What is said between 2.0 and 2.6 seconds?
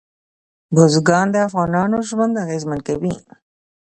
ژوند